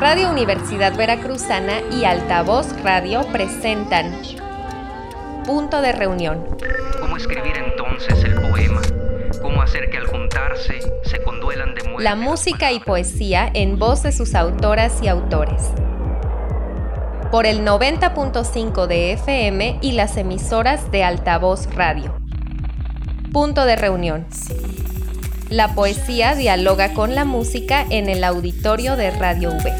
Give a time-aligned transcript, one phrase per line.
[0.00, 4.10] Radio Universidad Veracruzana y Altavoz Radio presentan
[5.44, 6.42] Punto de Reunión.
[6.98, 8.80] ¿Cómo escribir entonces el poema?
[9.42, 12.02] ¿Cómo hacer que al juntarse se conduelan de muerte?
[12.02, 15.70] La música y poesía en voz de sus autoras y autores.
[17.30, 22.14] Por el 90.5 de FM y las emisoras de Altavoz Radio.
[23.34, 24.26] Punto de Reunión.
[25.50, 29.72] La poesía dialoga con la música en el auditorio de Radio V.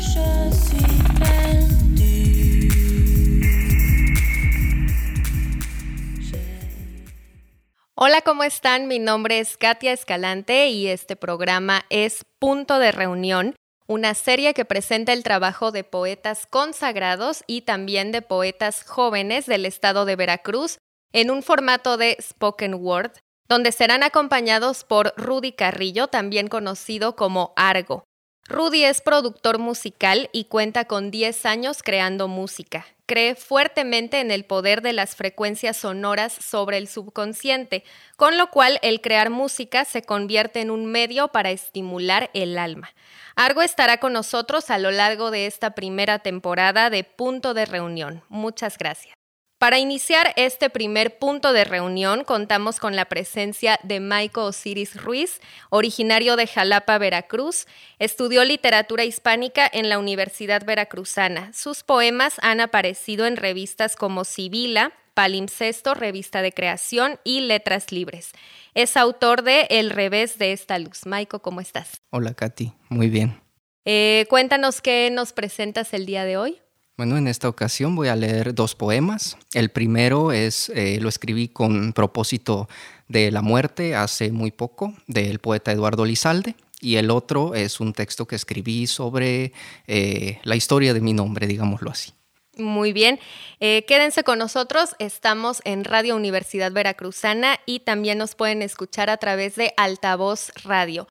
[7.95, 8.89] Hola, ¿cómo están?
[8.89, 13.55] Mi nombre es Katia Escalante y este programa es Punto de Reunión,
[13.87, 19.65] una serie que presenta el trabajo de poetas consagrados y también de poetas jóvenes del
[19.67, 20.79] estado de Veracruz
[21.13, 23.13] en un formato de spoken word,
[23.51, 28.05] donde serán acompañados por Rudy Carrillo, también conocido como Argo.
[28.47, 32.87] Rudy es productor musical y cuenta con 10 años creando música.
[33.07, 37.83] Cree fuertemente en el poder de las frecuencias sonoras sobre el subconsciente,
[38.17, 42.91] con lo cual el crear música se convierte en un medio para estimular el alma.
[43.35, 48.23] Argo estará con nosotros a lo largo de esta primera temporada de Punto de Reunión.
[48.29, 49.20] Muchas gracias.
[49.61, 55.39] Para iniciar este primer punto de reunión, contamos con la presencia de Maico Osiris Ruiz,
[55.69, 57.67] originario de Jalapa, Veracruz.
[57.99, 61.53] Estudió literatura hispánica en la Universidad Veracruzana.
[61.53, 68.33] Sus poemas han aparecido en revistas como Sibila, Palimpsesto, Revista de Creación y Letras Libres.
[68.73, 71.05] Es autor de El revés de esta luz.
[71.05, 72.01] Maico, ¿cómo estás?
[72.09, 72.73] Hola, Katy.
[72.89, 73.39] Muy bien.
[73.85, 76.63] Eh, cuéntanos qué nos presentas el día de hoy.
[77.01, 79.39] Bueno, en esta ocasión voy a leer dos poemas.
[79.55, 82.69] El primero es, eh, lo escribí con propósito
[83.09, 86.57] de la muerte hace muy poco, del poeta Eduardo Lizalde.
[86.79, 89.55] Y el otro es un texto que escribí sobre
[89.87, 92.13] eh, la historia de mi nombre, digámoslo así.
[92.59, 93.19] Muy bien,
[93.61, 99.17] eh, quédense con nosotros, estamos en Radio Universidad Veracruzana y también nos pueden escuchar a
[99.17, 101.09] través de Altavoz Radio.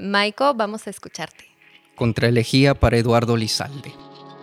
[0.00, 1.44] Maiko, vamos a escucharte.
[1.94, 3.92] Contra elegía para Eduardo Lizalde.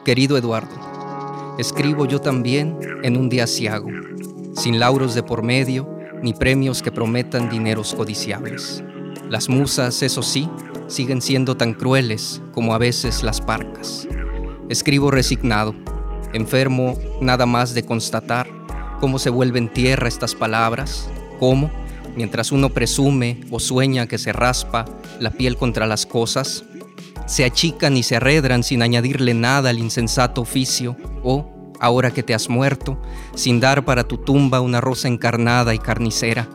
[0.07, 3.89] Querido Eduardo, escribo yo también en un día ciago,
[4.55, 5.85] sin lauros de por medio,
[6.23, 8.81] ni premios que prometan dineros codiciables.
[9.29, 10.49] Las musas, eso sí,
[10.87, 14.07] siguen siendo tan crueles como a veces las parcas.
[14.69, 15.75] Escribo resignado,
[16.31, 18.47] enfermo nada más de constatar
[19.01, 21.69] cómo se vuelven tierra estas palabras, cómo,
[22.15, 24.85] mientras uno presume o sueña que se raspa
[25.19, 26.63] la piel contra las cosas,
[27.27, 31.47] se achican y se arredran sin añadirle nada al insensato oficio, o,
[31.79, 32.99] ahora que te has muerto,
[33.35, 36.47] sin dar para tu tumba una rosa encarnada y carnicera,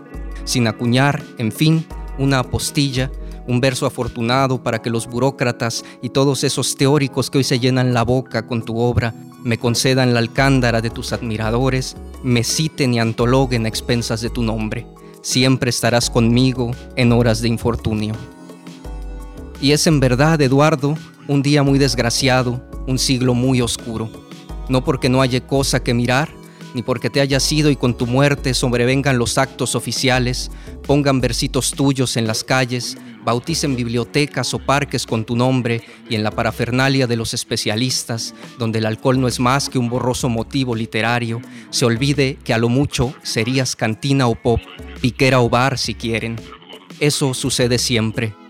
[0.45, 1.87] sin acuñar, en fin,
[2.19, 3.13] una apostilla,
[3.47, 7.95] un verso afortunado para que los burócratas y todos esos teóricos que hoy se llenan
[7.95, 13.01] la boca con tu obra me concedan la alcándara de tus admiradores, me citen y
[13.01, 14.87] antologuen a expensas de tu nombre.
[15.21, 18.15] Siempre estarás conmigo en horas de infortunio.
[19.63, 24.11] Y es en verdad, Eduardo, un día muy desgraciado, un siglo muy oscuro.
[24.69, 26.29] No porque no haya cosa que mirar,
[26.75, 30.51] ni porque te hayas ido y con tu muerte sobrevengan los actos oficiales,
[30.85, 35.81] pongan versitos tuyos en las calles, bauticen bibliotecas o parques con tu nombre
[36.11, 39.89] y en la parafernalia de los especialistas, donde el alcohol no es más que un
[39.89, 41.41] borroso motivo literario,
[41.71, 44.61] se olvide que a lo mucho serías cantina o pop,
[45.01, 46.35] piquera o bar si quieren.
[46.99, 48.42] Eso sucede siempre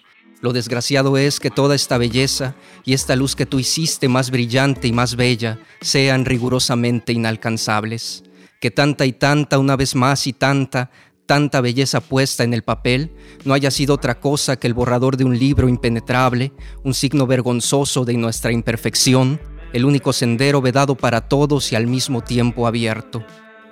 [0.43, 4.89] lo desgraciado es que toda esta belleza y esta luz que tú hiciste más brillante
[4.89, 8.25] y más bella sean rigurosamente inalcanzables.
[8.61, 10.91] Que tanta y tanta, una vez más y tanta,
[11.27, 13.13] tanta belleza puesta en el papel
[13.45, 18.05] no haya sido otra cosa que el borrador de un libro impenetrable, un signo vergonzoso
[18.05, 19.41] de nuestra imperfección,
[19.73, 23.25] el único sendero vedado para todos y al mismo tiempo abierto.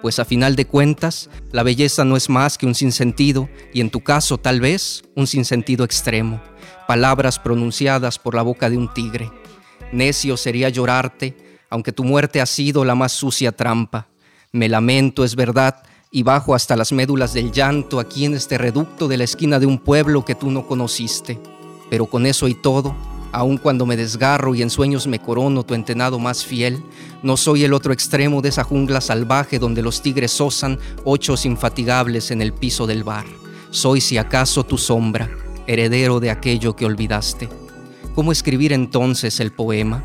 [0.03, 3.91] Pues a final de cuentas, la belleza no es más que un sinsentido y en
[3.91, 6.41] tu caso tal vez un sinsentido extremo
[6.87, 9.31] palabras pronunciadas por la boca de un tigre.
[9.93, 11.37] Necio sería llorarte,
[11.69, 14.09] aunque tu muerte ha sido la más sucia trampa.
[14.53, 19.07] Me lamento, es verdad, y bajo hasta las médulas del llanto aquí en este reducto
[19.07, 21.39] de la esquina de un pueblo que tú no conociste.
[21.89, 22.95] Pero con eso y todo,
[23.33, 26.83] aun cuando me desgarro y en sueños me corono tu entenado más fiel,
[27.23, 32.31] no soy el otro extremo de esa jungla salvaje donde los tigres osan ochos infatigables
[32.31, 33.27] en el piso del bar.
[33.71, 35.31] Soy si acaso tu sombra,
[35.71, 37.49] heredero de aquello que olvidaste.
[38.17, 40.03] ¿Cómo escribir entonces el poema?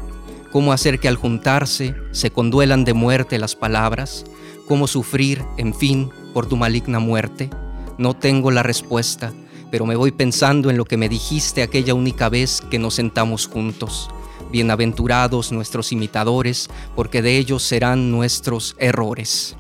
[0.52, 4.26] ¿Cómo hacer que al juntarse se conduelan de muerte las palabras?
[4.68, 7.50] ¿Cómo sufrir, en fin, por tu maligna muerte?
[7.98, 9.34] No tengo la respuesta,
[9.72, 13.48] pero me voy pensando en lo que me dijiste aquella única vez que nos sentamos
[13.48, 14.08] juntos.
[14.52, 19.56] Bienaventurados nuestros imitadores, porque de ellos serán nuestros errores.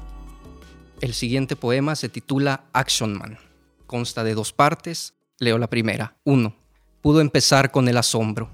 [1.01, 3.39] El siguiente poema se titula Action Man.
[3.87, 5.14] Consta de dos partes.
[5.37, 6.15] Leo la primera.
[6.23, 6.55] 1.
[7.01, 8.49] Pudo empezar con el asombro.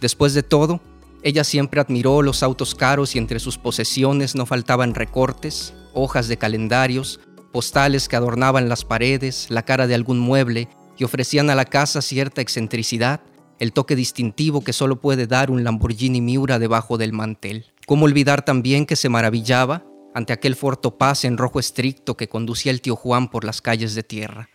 [0.00, 0.80] Después de todo,
[1.24, 6.36] ella siempre admiró los autos caros y entre sus posesiones no faltaban recortes, hojas de
[6.36, 7.18] calendarios,
[7.50, 12.00] postales que adornaban las paredes, la cara de algún mueble y ofrecían a la casa
[12.02, 13.20] cierta excentricidad,
[13.58, 17.66] el toque distintivo que solo puede dar un Lamborghini Miura debajo del mantel.
[17.86, 19.84] ¿Cómo olvidar también que se maravillaba
[20.14, 20.56] ante aquel
[20.98, 24.48] Paz en rojo estricto que conducía el tío Juan por las calles de tierra?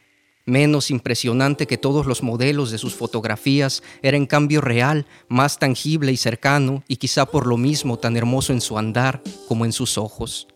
[0.47, 6.13] Menos impresionante que todos los modelos de sus fotografías, era en cambio real, más tangible
[6.13, 9.97] y cercano, y quizá por lo mismo tan hermoso en su andar como en sus
[9.97, 10.47] ojos.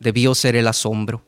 [0.00, 1.22] Debió ser el asombro,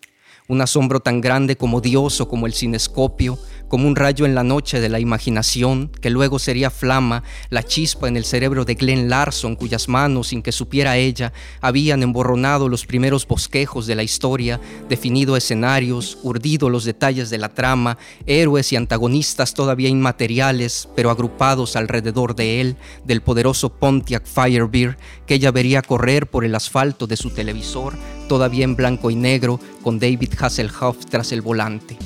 [0.49, 3.39] un asombro tan grande como Dios o como el cinescopio,
[3.73, 8.07] como un rayo en la noche de la imaginación, que luego sería flama, la chispa
[8.07, 11.33] en el cerebro de Glenn Larson, cuyas manos, sin que supiera ella,
[11.63, 14.61] habían emborronado los primeros bosquejos de la historia,
[14.91, 17.97] definido escenarios, urdido los detalles de la trama,
[18.27, 22.77] héroes y antagonistas todavía inmateriales, pero agrupados alrededor de él,
[23.07, 27.95] del poderoso Pontiac Firebeard, que ella vería correr por el asfalto de su televisor,
[28.29, 31.97] todavía en blanco y negro, con David Hasselhoff tras el volante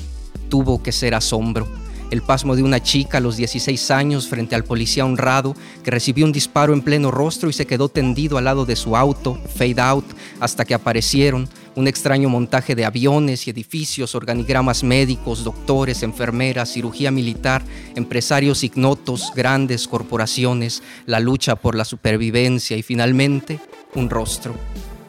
[0.49, 1.67] tuvo que ser asombro.
[2.09, 6.25] El pasmo de una chica a los 16 años frente al policía honrado que recibió
[6.25, 9.81] un disparo en pleno rostro y se quedó tendido al lado de su auto, fade
[9.81, 10.05] out,
[10.39, 17.11] hasta que aparecieron un extraño montaje de aviones y edificios, organigramas médicos, doctores, enfermeras, cirugía
[17.11, 17.61] militar,
[17.95, 23.59] empresarios ignotos, grandes corporaciones, la lucha por la supervivencia y finalmente
[23.95, 24.55] un rostro,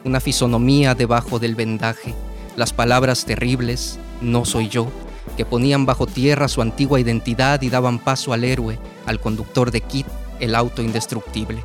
[0.03, 2.13] una fisonomía debajo del vendaje,
[2.57, 4.91] las palabras terribles, no soy yo
[5.39, 9.79] que ponían bajo tierra su antigua identidad y daban paso al héroe, al conductor de
[9.79, 10.05] Kit,
[10.41, 11.63] el auto indestructible.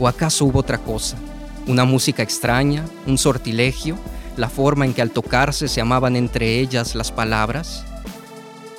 [0.00, 1.16] ¿O acaso hubo otra cosa?
[1.68, 2.84] ¿Una música extraña?
[3.06, 3.96] ¿Un sortilegio?
[4.36, 7.84] ¿La forma en que al tocarse se amaban entre ellas las palabras?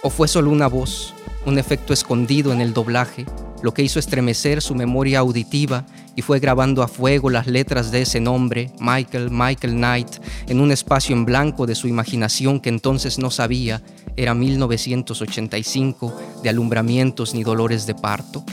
[0.03, 1.13] ¿O fue solo una voz,
[1.45, 3.25] un efecto escondido en el doblaje,
[3.61, 8.01] lo que hizo estremecer su memoria auditiva y fue grabando a fuego las letras de
[8.01, 10.09] ese nombre, Michael, Michael Knight,
[10.47, 13.81] en un espacio en blanco de su imaginación que entonces no sabía
[14.19, 16.13] era 1985
[16.43, 18.43] de alumbramientos ni dolores de parto?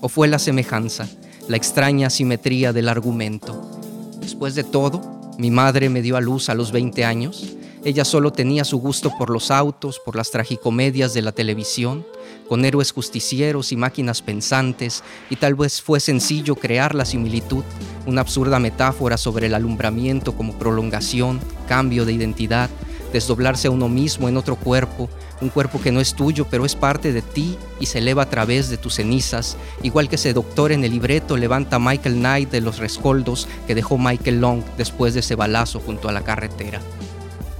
[0.00, 1.08] ¿O fue la semejanza,
[1.46, 3.70] la extraña simetría del argumento?
[4.18, 5.00] Después de todo,
[5.38, 7.54] mi madre me dio a luz a los 20 años.
[7.84, 12.04] Ella solo tenía su gusto por los autos, por las tragicomedias de la televisión,
[12.48, 17.62] con héroes justicieros y máquinas pensantes, y tal vez fue sencillo crear la similitud,
[18.06, 21.38] una absurda metáfora sobre el alumbramiento como prolongación,
[21.68, 22.68] cambio de identidad,
[23.14, 25.08] desdoblarse a uno mismo en otro cuerpo,
[25.40, 28.28] un cuerpo que no es tuyo, pero es parte de ti y se eleva a
[28.28, 32.60] través de tus cenizas, igual que ese doctor en el libreto levanta Michael Knight de
[32.60, 36.80] los rescoldos que dejó Michael Long después de ese balazo junto a la carretera.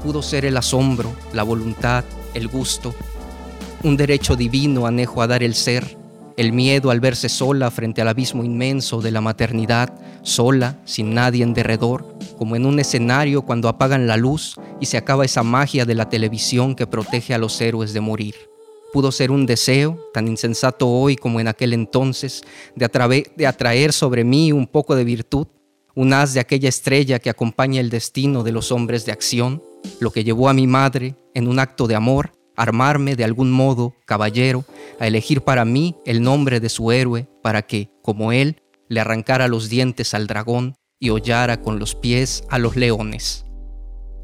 [0.03, 2.03] Pudo ser el asombro, la voluntad,
[2.35, 2.93] el gusto,
[3.85, 5.97] un derecho divino anejo a dar el ser,
[6.37, 11.45] el miedo al verse sola frente al abismo inmenso de la maternidad, sola, sin nadie
[11.45, 15.85] en derredor, como en un escenario cuando apagan la luz y se acaba esa magia
[15.85, 18.35] de la televisión que protege a los héroes de morir.
[18.93, 22.43] Pudo ser un deseo, tan insensato hoy como en aquel entonces,
[22.75, 25.47] de, atraer sobre mí un poco de virtud,
[25.95, 29.63] un haz de aquella estrella que acompaña el destino de los hombres de acción,
[30.01, 33.95] lo que llevó a mi madre, en un acto de amor, armarme de algún modo,
[34.07, 34.65] caballero,
[35.01, 39.49] a elegir para mí el nombre de su héroe, para que, como él, le arrancara
[39.49, 43.45] los dientes al dragón y hollara con los pies a los leones.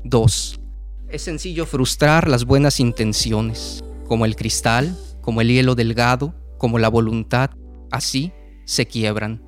[0.05, 0.61] 2.
[1.09, 6.88] Es sencillo frustrar las buenas intenciones, como el cristal, como el hielo delgado, como la
[6.88, 7.50] voluntad,
[7.90, 8.33] así
[8.64, 9.43] se quiebran.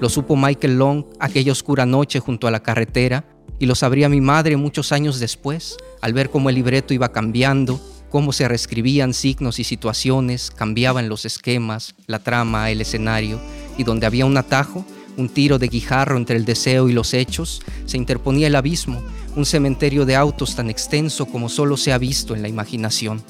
[0.00, 3.24] Lo supo Michael Long aquella oscura noche junto a la carretera
[3.58, 7.80] y lo sabría mi madre muchos años después, al ver cómo el libreto iba cambiando
[8.08, 13.40] cómo se reescribían signos y situaciones, cambiaban los esquemas, la trama, el escenario,
[13.78, 14.84] y donde había un atajo,
[15.16, 19.02] un tiro de guijarro entre el deseo y los hechos, se interponía el abismo,
[19.34, 23.22] un cementerio de autos tan extenso como solo se ha visto en la imaginación.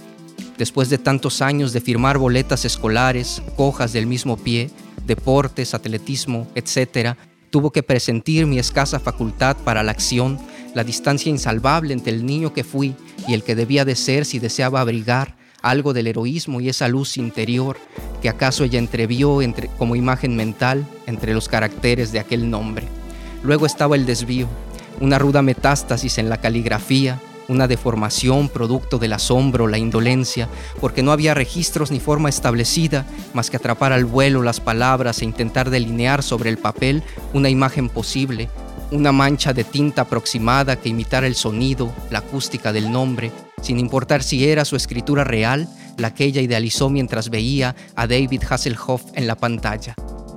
[0.57, 4.71] Después de tantos años de firmar boletas escolares, cojas del mismo pie,
[5.07, 7.17] deportes, atletismo, etc.,
[7.51, 10.39] tuvo que presentir mi escasa facultad para la acción,
[10.75, 12.95] la distancia insalvable entre el niño que fui
[13.27, 17.17] y el que debía de ser si deseaba abrigar algo del heroísmo y esa luz
[17.17, 17.77] interior
[18.23, 22.87] que acaso ella entrevió entre, como imagen mental entre los caracteres de aquel nombre.
[23.43, 24.49] Luego estaba el desvío,
[25.01, 30.49] una ruda metástasis en la caligrafía, una deformación producto del asombro, la indolencia,
[30.81, 35.25] porque no había registros ni forma establecida más que atrapar al vuelo las palabras e
[35.25, 38.51] intentar delinear sobre el papel una imagen posible,
[38.91, 43.31] una mancha de tinta aproximada que imitara el sonido, la acústica del nombre,
[43.63, 48.43] sin importar si era su escritura real, la que ella idealizó mientras veía a David
[48.49, 49.95] Hasselhoff en la pantalla.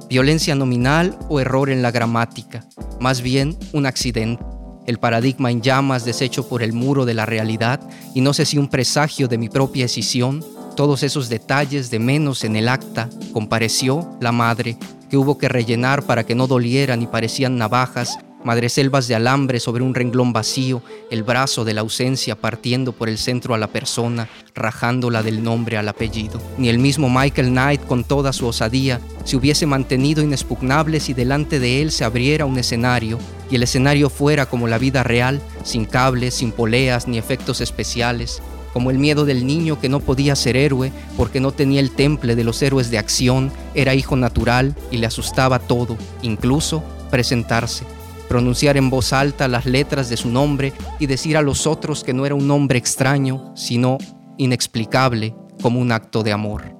[0.09, 2.65] Violencia nominal o error en la gramática,
[2.99, 4.43] más bien un accidente
[4.87, 7.79] el paradigma en llamas deshecho por el muro de la realidad
[8.13, 10.43] y no sé si un presagio de mi propia escisión,
[10.75, 14.77] todos esos detalles de menos en el acta, compareció la madre,
[15.09, 19.83] que hubo que rellenar para que no dolieran y parecían navajas madreselvas de alambre sobre
[19.83, 24.29] un renglón vacío, el brazo de la ausencia partiendo por el centro a la persona,
[24.55, 26.41] rajándola del nombre al apellido.
[26.57, 31.59] Ni el mismo Michael Knight, con toda su osadía, se hubiese mantenido inexpugnable si delante
[31.59, 33.19] de él se abriera un escenario,
[33.49, 38.41] y el escenario fuera como la vida real, sin cables, sin poleas ni efectos especiales,
[38.73, 42.35] como el miedo del niño que no podía ser héroe porque no tenía el temple
[42.35, 47.85] de los héroes de acción, era hijo natural y le asustaba todo, incluso presentarse
[48.31, 52.13] pronunciar en voz alta las letras de su nombre y decir a los otros que
[52.13, 53.97] no era un nombre extraño, sino
[54.37, 56.73] inexplicable como un acto de amor.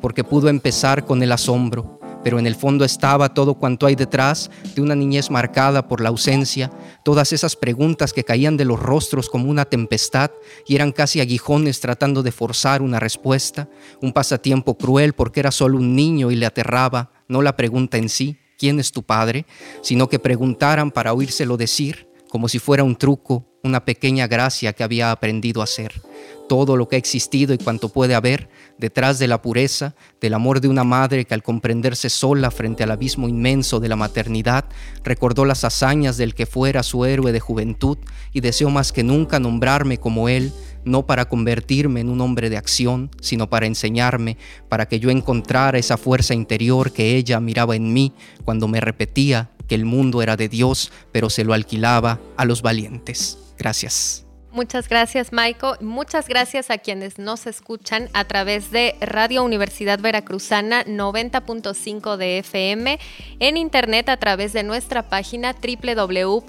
[0.00, 4.50] Porque pudo empezar con el asombro, pero en el fondo estaba todo cuanto hay detrás
[4.74, 6.70] de una niñez marcada por la ausencia,
[7.04, 10.30] todas esas preguntas que caían de los rostros como una tempestad
[10.66, 13.68] y eran casi aguijones tratando de forzar una respuesta,
[14.00, 18.08] un pasatiempo cruel porque era solo un niño y le aterraba, no la pregunta en
[18.08, 19.46] sí, ¿quién es tu padre?
[19.82, 24.84] sino que preguntaran para oírselo decir, como si fuera un truco, una pequeña gracia que
[24.84, 26.00] había aprendido a hacer.
[26.48, 28.48] Todo lo que ha existido y cuanto puede haber
[28.78, 32.92] detrás de la pureza, del amor de una madre que al comprenderse sola frente al
[32.92, 34.66] abismo inmenso de la maternidad,
[35.02, 37.98] recordó las hazañas del que fuera su héroe de juventud
[38.32, 40.52] y deseó más que nunca nombrarme como él,
[40.86, 44.38] no para convertirme en un hombre de acción, sino para enseñarme,
[44.68, 48.12] para que yo encontrara esa fuerza interior que ella miraba en mí
[48.44, 52.62] cuando me repetía que el mundo era de Dios, pero se lo alquilaba a los
[52.62, 53.38] valientes.
[53.58, 54.26] Gracias.
[54.56, 55.76] Muchas gracias, Maiko.
[55.82, 62.98] Muchas gracias a quienes nos escuchan a través de Radio Universidad Veracruzana 90.5 de FM,
[63.38, 66.46] en internet a través de nuestra página www.v.mx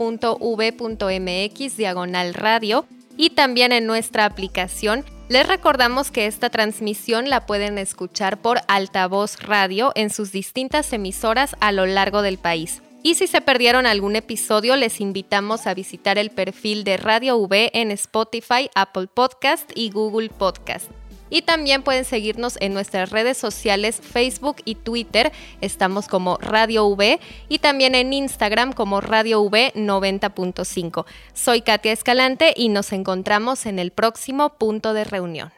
[1.75, 2.86] diagonal radio
[3.18, 5.04] y también en nuestra aplicación.
[5.28, 11.56] Les recordamos que esta transmisión la pueden escuchar por altavoz radio en sus distintas emisoras
[11.60, 12.82] a lo largo del país.
[13.04, 17.72] Y si se perdieron algún episodio, les invitamos a visitar el perfil de Radio V
[17.74, 20.90] en Spotify, Apple Podcast y Google Podcast.
[21.30, 25.32] Y también pueden seguirnos en nuestras redes sociales Facebook y Twitter.
[25.62, 27.20] Estamos como Radio V
[27.50, 31.06] y también en Instagram como Radio V 90.5.
[31.34, 35.52] Soy Katia Escalante y nos encontramos en el próximo punto de reunión.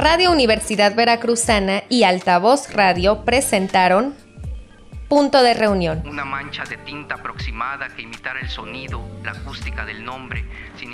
[0.00, 4.14] Radio Universidad Veracruzana y Altavoz Radio presentaron
[5.10, 6.04] Punto de reunión.
[6.06, 10.44] Una mancha de tinta aproximada que imitara el sonido, la acústica del nombre.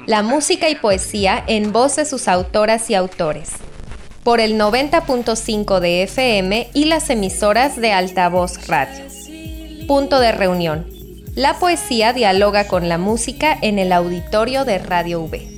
[0.06, 3.56] la música y poesía en voz de sus autoras y autores.
[4.24, 9.04] Por el 90.5 de FM y las emisoras de Altavoz Radio.
[9.86, 10.86] Punto de reunión.
[11.34, 15.55] La poesía dialoga con la música en el auditorio de Radio V.